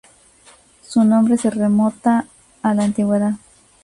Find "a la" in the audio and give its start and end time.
2.63-2.85